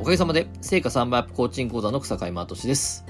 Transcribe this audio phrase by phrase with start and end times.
[0.00, 3.04] おかげさまで、成果3倍アップコーチング講座の草海真俊です。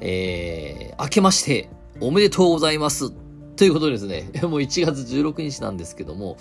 [0.00, 3.10] えー、明けまして、おめでとうございます。
[3.56, 6.36] ということでですね、 もう1月16日なんですけども、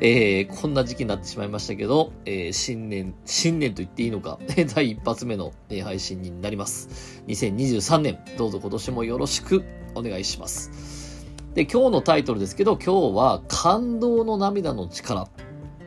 [0.00, 4.38] えー、こんな時期になってしまいましたけど、えー、新年、新年と言っていいのか、
[4.76, 7.22] 第一発目の配信になります。
[7.26, 9.64] 2023年、どうぞ今年もよろしく
[9.94, 11.24] お願いします。
[11.54, 15.28] で、今日のタイトルですけど、今日は感動の涙の力っ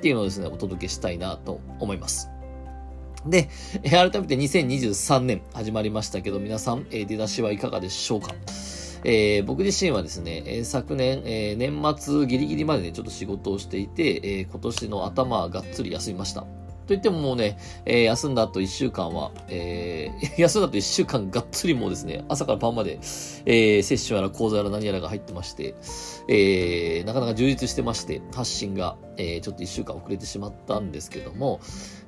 [0.01, 2.34] ていうのをですね、お届けしたいなと思います。
[3.25, 3.49] で、
[3.89, 8.33] 改めて2023年始まりましたけど、皆さん、出だしはいかがでしょうか？
[9.07, 16.47] えー、僕自身はですね、え昨年、えー、年末ギリギリまでね、ちょっと仕事をしていて、えー、今年の頭はがっつり休みました。
[16.87, 22.99] といってももうね、えー、休んだ後一週間は、えー、 休んだ後一週間がっつりもうですね、朝から晩まで、
[23.45, 25.75] えー、セッションやら講座やら何やらが入ってまして、
[26.27, 31.59] えー、なかなか充実してまして、発信が、えー、ちょっと一週間遅れてしまったんですけども、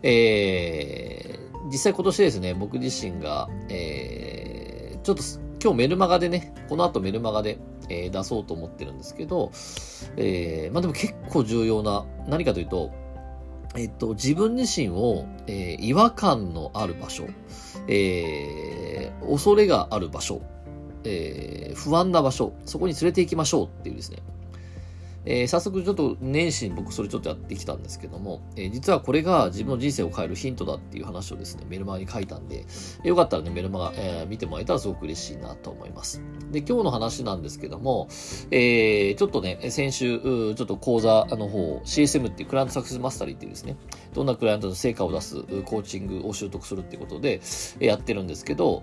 [0.03, 5.23] えー、実際今年ですね、僕自身が、えー、ちょっと
[5.61, 7.57] 今日メルマガでね、この後メルマガで、
[7.89, 9.51] えー、出そうと思ってるんですけど、
[10.17, 12.91] えー、まあでも結構重要な、何かというと、
[13.77, 17.25] えっと、自分自身を、えー、違和感のある場所、
[17.87, 20.41] えー、恐れがある場所、
[21.03, 24.17] えー、不安な場所、そこに連れて行きましょうっていうですね、
[25.29, 32.65] えー、早速ちょっと年始に僕それちょっとやってきたんですけども、えー、実はこれが自分の人生を変えるヒントだっていう話をですね、メルマガに書いたんで、
[33.03, 36.21] よかったらね、メルマガ、えー、見てもらえたらすごく嬉しいなと思います。
[36.51, 38.07] で、今日の話なんですけども、
[38.51, 43.75] えー、ちょっとね、先週、ちょっと講座の方、CSM っていうクライアントサクセスマスタリーっていうですね、
[44.13, 47.41] どんなクライアントの成果を出すコーチングを習得するっていうことで、
[47.79, 48.81] やってるんですけど、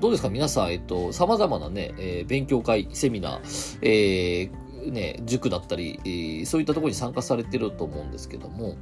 [0.00, 0.30] どうですか？
[0.30, 8.76] 皆さん、えっと、様々なね、えー、勉強会、セミナー、えー、ね、塾だったり、そういったところに参加されてると思うんですけども、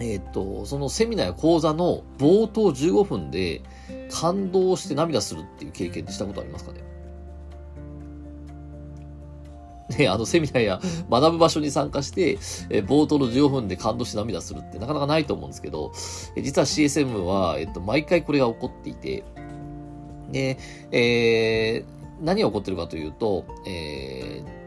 [0.00, 3.62] えっ、ー、と、そのセミナーや講座の冒頭15分で
[4.10, 6.82] 感動して涙するっていう経験ってしたことありますかね？
[9.98, 10.80] ね、あのセミナーや
[11.10, 12.38] 学ぶ場所に参加して、
[12.70, 15.92] え冒頭の15分で感動して涙するってなかなかないと思うんですけど、
[16.36, 19.24] え実は CSM は、えっと、毎回これが起こっていて、
[20.30, 20.58] で、
[20.90, 24.61] えー、何が起こってるかというと、えー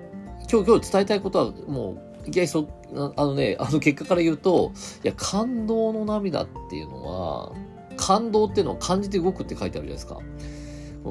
[0.52, 2.68] 今日、今日伝えたいことは、もう、いきなりそ、
[3.16, 4.72] あのね、あの結果から言うと、
[5.04, 7.52] いや、感動の涙っていうのは、
[7.98, 10.20] 感動っていうのは感じて動くって書いてあるじゃないですか。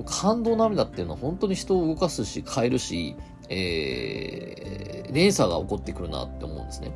[0.02, 3.16] 感動涙っていうのは本当に人を動かすし、変えるし、
[3.48, 6.92] えー、連鎖が起こってくるなって思うんですね。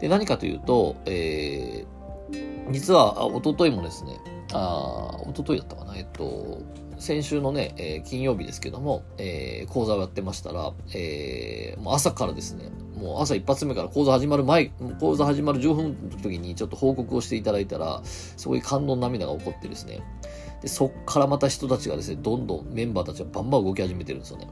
[0.00, 1.97] で、何かというと、えー、
[2.70, 4.18] 実は、おとといもですね、
[4.52, 6.62] あおとといだったかな、えっと、
[6.98, 20.02] 先週のね、えー、金曜日ですけども、えー、講座をやってましたら、えー、もう朝からですね、もう朝一発目から講座始まる前、講座始まる15分の時にちょっと報告をしていただいたら、すごい感動の涙が起こってですね、
[20.60, 24.48] で、そっからまた人たちがですね、どんどんメンバーたちがバンバン動き始めてるんですよね。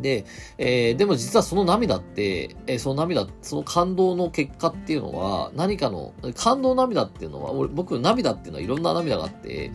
[0.00, 0.24] で、
[0.58, 9.70] えー、でも実はその涙って、えー、その涙、その感動の結果っていうのは、何かの、感動涙っていうのは、俺、僕、涙っていうのはいろんな涙があって、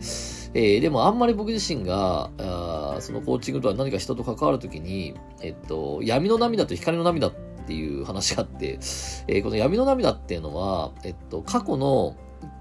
[0.54, 7.32] えー、でもあんまり僕自身が、あそのコーチングとは何か人と関わるときに、えっと、闇の涙と光の涙っ
[7.66, 8.78] ていう話があって、
[9.26, 12.16] えー、この闇の涙っていうのは、えっと、過去の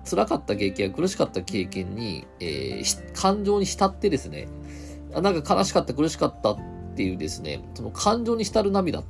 [0.10, 4.48] 辛かった経験や苦しかった経験に、えー、感情に浸ってですね、
[5.12, 6.58] なんか悲しかった、苦しかったっ
[6.94, 9.04] っていうですね、その感情に浸る涙っ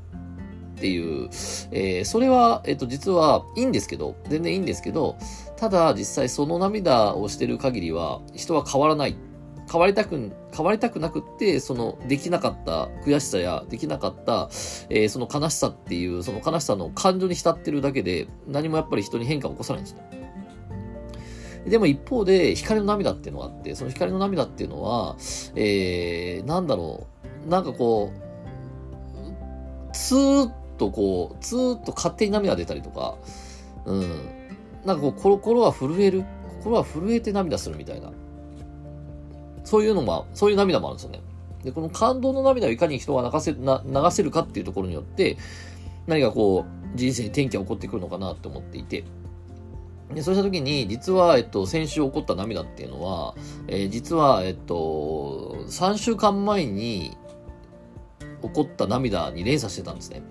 [0.77, 1.29] ていう、
[1.71, 5.17] えー、それは、えっと、実はいいんですけど、全然いいんですけど、
[5.57, 9.15] ただ実際その涙をしてる限りは人は変わらない。
[9.71, 14.49] 変わりたく、変わりたくなくって、その、できなかった悔しさや、できなかった、
[14.89, 20.01] えー、その悲しさっていう、その悲しさの感情に浸ってるだけで、何もやっぱり人に変化を起こさないんですね。
[21.65, 25.15] でも一方で、光の涙っていうのがあって、その光の涙っていうのは、
[25.55, 27.12] えー、なんだろう、
[27.47, 33.17] なんかこう、ツーッとこう、ツーッと勝手に涙出たりとか、
[33.85, 34.01] うん。
[34.85, 36.25] なんかこう、心は震える。
[36.59, 38.11] 心は震えて涙するみたいな。
[39.63, 41.21] そういうのも、そういう涙もあるんですよね。
[41.63, 45.37] で、この感動の涙をいかに人が流せ、な流せるかっていうところによって、
[46.07, 49.03] 何かこう、人生に転機が起こってくるのかなって思っていて。
[50.13, 53.35] で、そうした時に、実は、えっと、先週起こった涙っていうのは、
[53.67, 57.17] えー、実は、えっと、3週間前に
[58.43, 60.21] 起こった涙に連鎖してたんですね。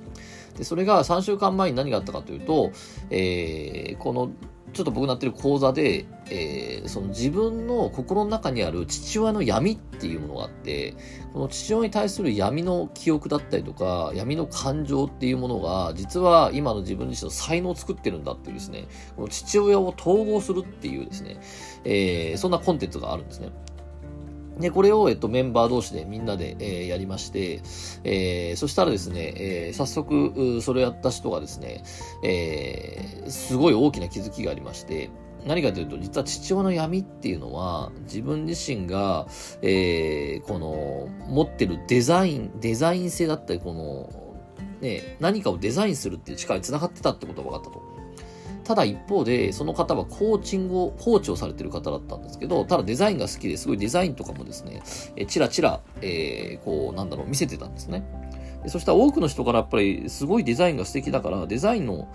[0.57, 2.73] で、それが3週間前に何があったかというと、
[3.11, 4.31] えー、この、
[4.73, 10.95] ちょっと僕なってる講座で、えー、その自分の心の中にある父親の闇っていうものがあって、
[11.35, 21.39] この父親に対する闇の記憶だったりとか、闇の感情っていうものが、実は今の自分自身の才能を作ってるんだっていうですね、この父親を統合するっていうですね、
[21.85, 23.51] えー、そんなコンテンツがあるんですね。
[24.59, 27.63] で、これを、えっと、メンバー同士でみんなで、えー、やりまして、
[28.05, 31.83] えー、そしたらですね、えー、早速、それをやった人がですね、
[32.23, 35.11] えー、すごい大きな気づきがありまして、
[35.47, 39.27] 何かというと、実は父親の闇っていうのは、自分自身が、
[39.63, 44.11] えー、この、持ってるデザイン、デザイン性だったり、この、
[44.81, 47.92] ね、何かをデザインするっていう力に繋がってたってことが分かったと。
[48.65, 54.83] ただ一方で、その方はコーチングを、コーチをされてる方だったんですけど、ただデザインが好きですごいデザインとかもですね、
[55.17, 58.05] えチラチラ、えー、こう、なんだろう、見せてたんですね。
[58.63, 62.09] でそしたら多くの人からやっぱりすごいデザインが素敵だから、デザインの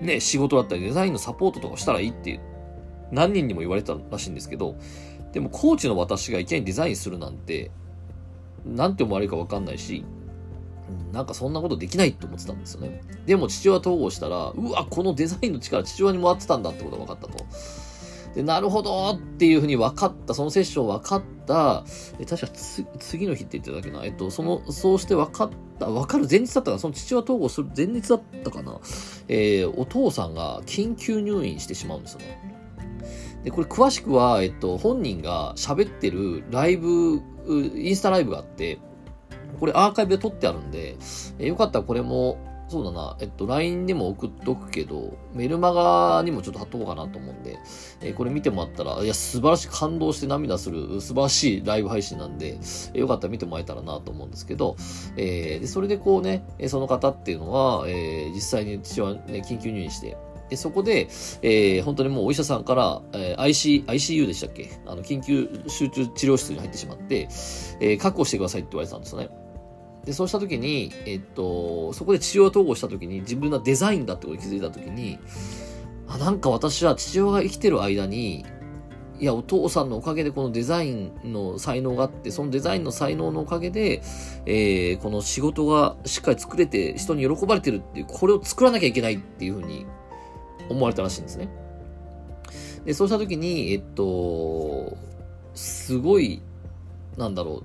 [0.00, 2.40] ね、仕事だったりデザインのサポートとかしたらいいって
[3.12, 4.76] 何人にも言われたらしいんですけど、
[5.32, 7.70] でもコーチの私がいきなりデザインするなんて、
[8.64, 10.04] なんて思われるかわかんないし、
[11.12, 13.02] なんかそんなことできないって思ってたんですよね。
[13.26, 17.44] でも父親統合したら、うわ、このデザインの力父親にもらってたんだってことが分かったと。
[18.34, 21.84] で、なるほどっていうふうに分かった、そのセッション分かった、
[22.18, 22.52] え確か
[22.98, 24.04] 次の日って言ってただけな。
[24.04, 28.80] えっと、その、そうして分かった、分かる前日だったかな、その父親統合する前日だったかな。
[29.28, 32.62] えー、お父さんが緊急入院してしまうんですよね。
[33.44, 37.20] で、これ詳しくは、えっと、本人が喋ってるライブ、
[37.76, 38.78] インスタライブがあって、
[39.58, 40.96] これアーカイブで撮ってあるんで、
[41.38, 42.38] えー、よかったらこれも、
[42.68, 47.58] そうだな、えっと、LINE でも送っとくけど、メルマガにもちょっと貼っとこうかなと思うんで、
[48.00, 54.76] えー、これ見てもらったら、いや、素晴らしい、感動して涙する、素晴らしいライブ配信なんで、えー、よかったら見てもらえたらなと思うんですけど、
[55.18, 60.16] え、で、それでこうね、その方っていうのは、え、実際に父はね、緊急入院して、
[60.48, 61.08] で、そこで、
[61.42, 64.70] えー、本当にもうお医者さんから、えー、IC、ICU でしたっけ？
[64.86, 67.28] あの、緊急集中治療室に入ってしまって、
[67.80, 69.28] えー、確保してくださいって言われたんですよね。
[70.04, 75.18] で、そうしたときに、えっと、そこで治療統合したときに、自分がデザインだってことに気づいたときに、
[76.08, 78.44] あ、なんか私は父親が生きてる間に、
[79.20, 84.02] いや、お父さんのおかげでこのデザインの才能があって、そのデザインの才能のおかげで、
[84.46, 89.86] えー、この仕事がしっかり作れて、人に喜ばれてるっていう、これを作らなきゃいけないっていうふうに
[90.68, 91.48] 思われたらしいんですね。
[92.84, 94.96] で、そうしたときに、えっと、
[95.54, 96.42] すごい、
[97.16, 97.64] なんだろう、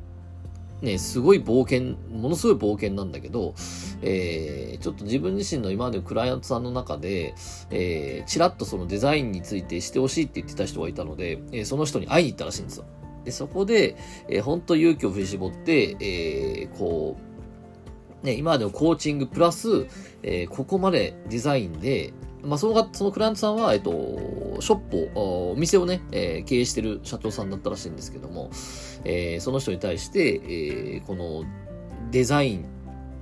[0.81, 3.56] ね、すごい冒険、ものすごい冒険なんだけど、
[4.01, 7.33] えー、ちょっと自分自身の今までのクライアントさんの中で、
[7.71, 12.85] えー、ちらっとそのデザインについてしてほしいって言ってた人がいたので、えー、その人に会いに行ったらしいんですよ。
[13.25, 13.95] で、そこで、
[14.29, 17.18] えー、本当勇気を振り絞って、えー、こ
[18.24, 19.88] う、ね、今までのコーチングプラス、
[20.21, 22.13] えー、ここまでデザインで、
[22.47, 23.91] まあ、そのが、そのクライアントさんは、えっと、
[24.61, 28.49] ショップを、お店をね、えー、経営してる社長さんだったらしいんですけども、
[29.03, 31.44] えー、その人に対して、えー、この
[32.09, 32.65] デザイン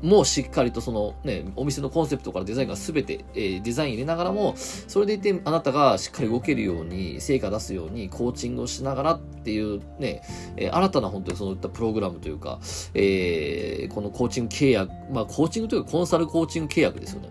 [0.04, 10.22] もしっかりとそのね、お店のコンセプトからデザインが全て、えー、デザイン入れながらも、それでいてあなたがしっかり動けるように、成果出すようにコーチングをしながらっていうね、
[10.58, 12.60] えー、新たな本当にそういったプログラムというか、
[12.94, 17.30] えー、このコーチング契約、まあコーチングというかコンサルコーチング契約ですよね。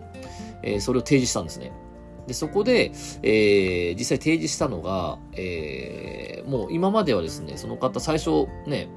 [0.61, 1.71] えー、それを提示したんですね。
[2.27, 2.91] で、そこで、
[3.21, 8.87] えー、実際提示したのが、えー、もう今まではですね、その方最初ね、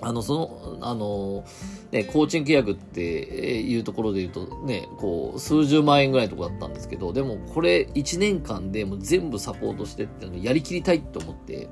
[0.00, 1.44] あの、その、あの、
[1.90, 11.68] ね、コーチン契約っていうところで言うとね、こう、数十万円ぐらいのところだったんですけど、でもこれ1年間でもう全部サポートしてってやりきりたいと思って、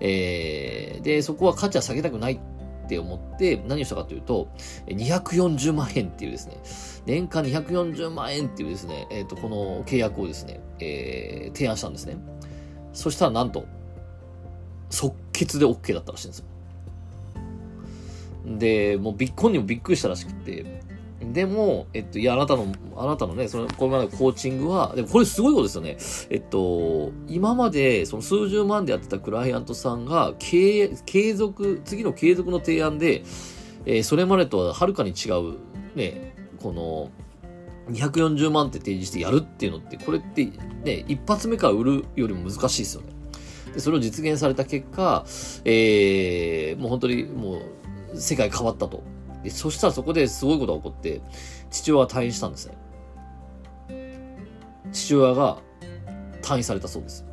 [0.00, 2.38] えー、で、そこは価値は下げたくないっ
[2.86, 4.48] って思って何をしたかというと、
[4.86, 6.56] 240万円っていうですね、
[7.04, 12.16] 年間240万円っていうですね、えっ、ー、と、この契約をですね、えー、提案したんですね。
[12.92, 13.66] そしたらなんと、
[14.90, 16.44] 即決で OK だったらしいんですよ。
[18.58, 20.82] で、もうビッコンにもびっくりしたらしくて、
[21.32, 25.96] でも、えっと、いや、あなたの、あなたのね、その、これまでのコーチングは、でもこれすごいことですよね。
[26.30, 30.88] えっと、今まで、その数十万でやってたクライアントさんが、継、
[31.34, 33.24] 続、次の継続の提案で、
[33.86, 35.56] えー、それまでとははるかに違う、
[35.94, 37.10] ね、この、
[37.92, 40.44] 240万って提示してやるっていうのって、これって
[40.84, 43.08] ね、一発目から売るよりも難しいですよね。
[43.74, 45.24] で、それを実現された結果、
[45.64, 47.60] えー、もう本当にも
[48.14, 49.02] う、世界変わったと。
[49.46, 51.20] で、そしたらそこですごいことが起こって、
[51.70, 52.74] 父親が退院したんですね。
[54.92, 55.58] 父親が
[56.42, 57.24] 退院されたそうです。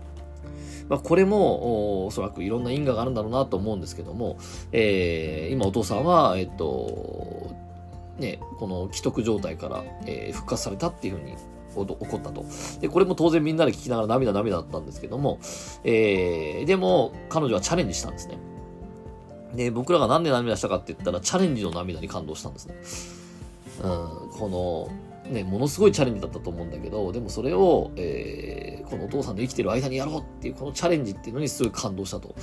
[0.90, 4.38] まあ、これもお、おそらくいろんな因果があるんだろうなと思うんですけども、
[4.72, 7.56] えー、今お父さんは、えっと、
[8.20, 11.40] ね、この既得状態から、えー、復活されたっていうふうに起
[11.76, 12.46] こったと。
[12.80, 15.40] で、これも当然みんなで聞きながら涙涙だったんですけども、
[15.84, 18.38] えー、でも彼女はチャレンジしたんですね。
[19.56, 22.76] で、僕らがなんで涙したかって言ったら、チャレンジの涙に感動したんですね。
[23.84, 24.90] うん、こ
[25.28, 32.36] の、ね、ものすごいチャレンジだったと思うんだけど、でもそれを、えー、このお父さんの生きてる間にやろうっていう、このチャレンジっていうのにすごい感動したと。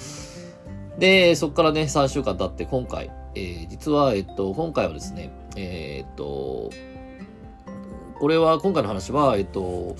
[0.98, 6.70] で、そこからね、3週間経って今回、えー、実は、えっと、今回はですね、えー、っと、
[8.18, 9.96] これは、今回の話は、えっと、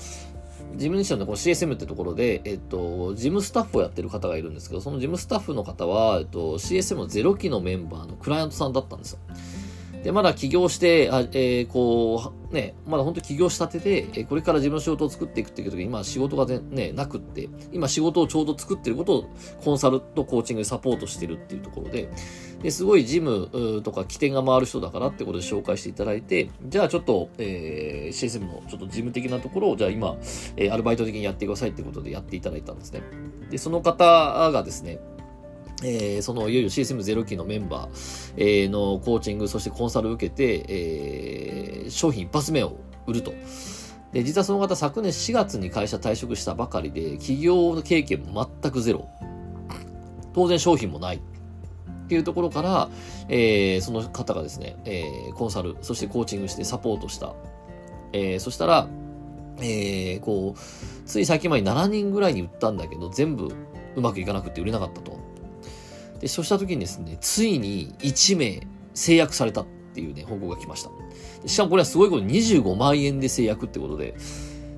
[0.75, 9.19] 事務所のこの CSM ってところで、えっと、事務スタッフをやってる方がいるんですけど、その事務スタッフの方は、えっと、CSM の0期のメンバーのクライアントさんだったんですよ。
[10.03, 19.29] で、まだ起業して、あえー、こう、ね、まだ本当起業したてで、えこれから自分の仕事を作っていくっていう時に、今仕事がね、なくって、今仕事をちょうど作ってることを
[19.63, 22.09] コンサルとコーチングでサポートしてるっていうところで、
[22.61, 30.17] ですごいジムとか起点が回る人だからってことで紹介していただいて、じゃあちょっと、えー、CSM のちょっと事務的なところを、じゃあ今、
[30.57, 33.01] えー、アルバイト的にやってくださいってことでやっていただいたんですね。
[33.49, 34.99] で、その方がですね、
[35.83, 43.33] えー、そのいよいよ CSM0 期のメンバー、えー、のコーチング、そしてコンサルを受けて、えー、商品一発目を売ると。
[44.13, 49.09] で、実はその方昨年4月に会社退職したばかりで、企業の経験も全くゼロ。
[50.33, 51.17] 当然商品もない。
[51.17, 52.89] っていうところから、
[53.29, 57.33] えー、その方がですね、えー、コンサル、そしてコーチングしてサポートした。
[58.11, 58.89] えー、そしたら、
[59.59, 60.59] えー、こう、
[61.05, 63.47] つい最近前に7人ぐらいに売ったんだけど、全部
[63.95, 65.20] うまくいかなくて売れなかったと。
[66.21, 70.91] で、そうした時にですね、ついに1名制約されたっていうね、報告が来ました。
[71.47, 74.15] しかもこれはすごいこと25万円で制約ってことで、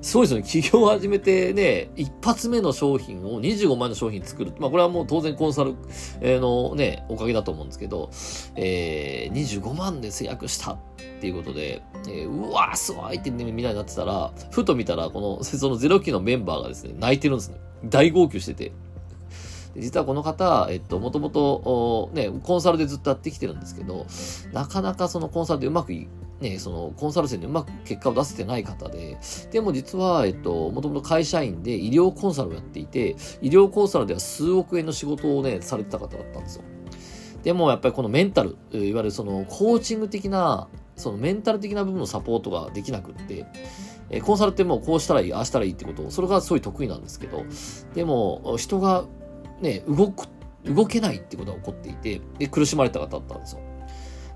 [0.04, 0.42] すごいですね。
[0.42, 4.52] 企業を始めてね、一発目の商品を25万円の商品作る。
[4.58, 5.74] まあこれはもう当然コンサル
[6.20, 8.10] のね、おかげだと思うんですけど、
[8.54, 10.78] えー、25万で制約したっ
[11.20, 17.56] ていうことで、えー、うわーすごいってねみんなになってたら、ふと見たら、この、そのゼロ期のメンバーがですね、泣いてるんですね。
[17.84, 18.72] 大号泣してて。
[19.76, 24.06] 実はこの方、えっと、もともと、ね、コンサルでずっとやってきてるんですけど、
[24.52, 26.08] なかなかそのコンサルでうまくい、
[26.40, 29.18] ね、そのコンサル生でうまく結果を出せてない方で、
[29.50, 36.64] でも実は、えっと、もともと会社員で医療コンサルをやっていて、医療コンサルでは数億円の仕事をね、されてた方だったんですよ。
[37.42, 43.46] でもやっぱりこのメンタル、いわゆるそのコーチング的な、そのメンタル的な部分のサポートができなくって、
[44.10, 47.44] えコンサルってもうこうしたらいい、ああしたらいいってこと、それがすごい得意なんですけど、
[47.94, 49.04] でも人が
[49.64, 50.28] ね、動く、
[50.64, 53.60] 動けないってことが起こっていて、で、苦しまれた方だったんですよ。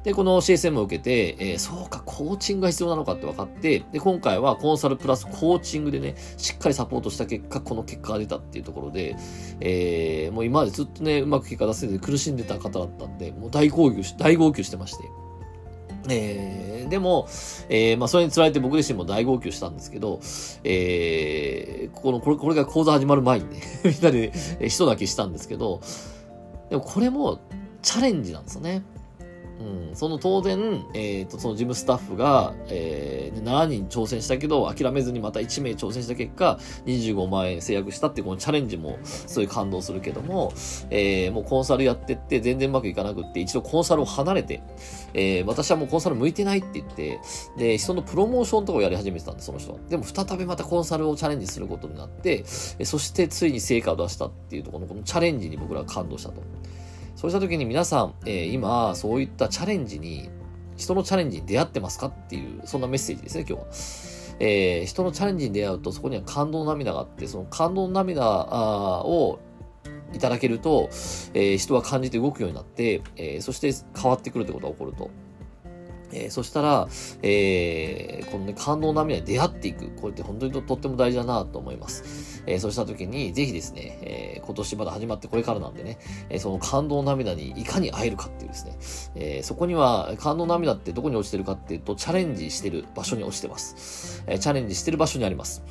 [0.04, 9.16] で、この CSM を受けて、えー、そうか、コーチングが必要なのかって分かって、で、今回はコンサルプラスコーチングでね、しっかりサポートした結果、この結果が出たっていうところで、
[9.60, 15.04] えー、もう今までずっとね、うまく結果出せて苦しんでた方だったんで、もう大号泣し、大号泣してまして。
[16.10, 17.26] えー、でも、
[17.68, 20.20] えー、まあ、それにつられて僕自身も大号泣したんですけど、
[20.64, 24.32] えー、この、これ、これが講座始まる前にね みんなで、
[24.66, 25.80] 一泣きしたんですけど、
[26.70, 27.40] でもこれも
[27.82, 28.82] チャレンジなんですよね。
[29.60, 40.52] うん、その当然、えっ、ー、と、その事務スタッフが、えー、7人挑戦したけど、諦めずにまた1名挑戦した結果、25万円制約したってこのチャレンジもすごい感動するけども、
[40.90, 44.62] えー、もうコンサルやってって全然うまくいかなくって、一度コンサルを離れて、
[45.12, 47.20] えー、私はもうコンサル向いてないって言って、
[47.56, 49.78] で、人のプロモーションとかをやり始めてたんです、その人。
[49.88, 56.42] でも再びまたコンサルをチャレンジすることになって、そしてついに成果を出したっていうところのこのチャレンジに僕らは感動したと。
[57.18, 60.30] そうした時に皆さん、えー、今、そういったチャレンジに、
[60.76, 63.66] 人のチャレンジに出会ってますかっていう、そんなメッセージですね、今日は。
[64.38, 68.24] えー、人のチャレンジに出会うと、そこには感動の涙があって、その感動の涙
[69.02, 69.40] を
[70.14, 70.90] いただけると、
[71.34, 75.10] えー、人は感じて動くようになって、えー、そして変わってくるってことが起こると。
[76.12, 76.88] えー、そしたら、
[77.22, 79.88] えー、このね、感動の涙に出会っていく。
[80.00, 82.42] これって本当にとっても大事だなと思います。
[82.46, 85.98] えー、そうした時に、ぜひですね、えー、今年まだ始まってこれからなんでね、
[86.30, 88.78] えー、その感動の涙にいかに会えるかっていうですね、
[89.14, 94.24] えー、そこには感動の涙ってどこに落ちてるかっていうと、チャレンジしてる場所に落ちてます。
[94.26, 95.62] えー、チャレンジしてる場所にあります。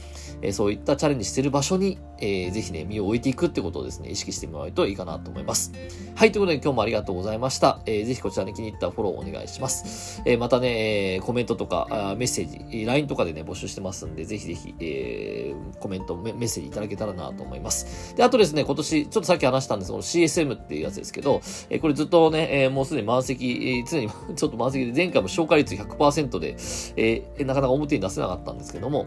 [0.42, 5.72] えー、そういったチャレンジしてる場所に、えー、ぜひね、身を置いていくってことをですね、意識してもらうといいかなと思います。
[6.16, 7.80] はい、ということで今日もありがとうございました。
[7.86, 10.22] えー、ぜひこちらに気に入ったフォローお願いします。
[10.28, 18.16] え、またね、え、コメントとかあメッセージ、LINE とかでね、募集してますんで、ぜひぜひ、え、コメントメ、メッセージいただけたらなと思います。
[18.16, 26.58] で、あとですね、今年、ちょっとさっき話したんですけど、CSM っていうやつですけど、え、これずっとね、え、もうすでに満席、え、常に ちょっと満席で、前回も消化率100%で、
[26.98, 29.06] え、なかなか表に出せなかったんですけども、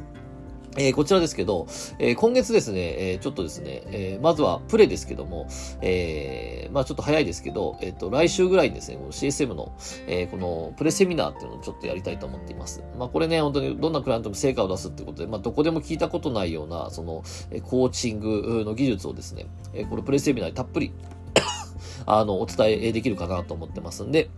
[0.77, 1.67] えー、こちらですけど、
[1.99, 5.49] えー、今月ですね、えー、ちょっとですね、えまずはプレですけども、
[5.83, 9.73] えまあちょっと早いですけど、えっ、と、来週ぐらいにですね、この CSM の、
[10.07, 12.85] えこのプレセミナーっていうのをちょっとやりたいと思っています。
[12.99, 17.25] まあこれね、本当にどんなクライアントも成果を出すってことで、まあどこでも聞いたことないような、その、
[17.65, 20.93] コーチングの技術をですね、えこのプレセミナーにたっぷり
[22.07, 24.31] あの、お伝えできるかなと思ってますんで、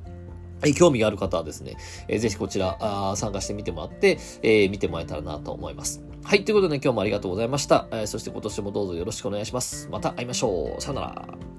[0.75, 1.77] 興味がある方はですね、
[2.09, 6.03] えー、ぜひこちらあ参加してみてもらって、えー、見てもらえたらなと思います。
[6.25, 7.89] はい、ということで、ね、今日もありがとうございました。
[7.91, 9.89] えー、そして今年もどうぞよろしくお願いします。
[9.91, 10.81] また会いましょう。
[10.81, 11.52] さよなら。